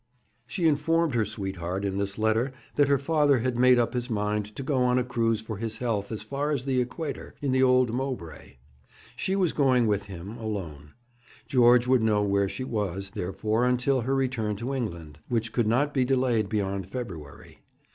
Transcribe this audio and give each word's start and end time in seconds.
She 0.47 0.67
informed 0.67 1.13
her 1.13 1.25
sweetheart 1.25 1.85
in 1.85 1.99
this 1.99 2.17
letter 2.17 2.53
that 2.75 2.87
her 2.87 2.97
father 2.97 3.41
had 3.41 3.55
made 3.55 3.77
up 3.77 3.93
his 3.93 4.09
mind 4.09 4.55
to 4.55 4.63
go 4.63 4.77
on 4.77 4.97
a 4.97 5.03
cruise 5.03 5.41
for 5.41 5.57
his 5.57 5.77
health 5.77 6.11
as 6.11 6.23
far 6.23 6.49
as 6.49 6.65
the 6.65 6.81
Equator, 6.81 7.35
in 7.39 7.51
the 7.51 7.61
old 7.61 7.93
Mowbray. 7.93 8.55
She 9.15 9.35
was 9.35 9.53
going 9.53 9.85
with 9.85 10.05
him 10.05 10.37
alone. 10.39 10.93
George 11.45 11.85
would 11.85 12.01
know 12.01 12.23
where 12.23 12.49
she 12.49 12.63
was, 12.63 13.11
therefore, 13.11 13.63
until 13.63 14.01
her 14.01 14.15
return 14.15 14.55
to 14.55 14.73
England, 14.73 15.19
which 15.29 15.53
could 15.53 15.67
not 15.67 15.93
be 15.93 16.03
delayed 16.03 16.49
beyond 16.49 16.89
February. 16.89 17.59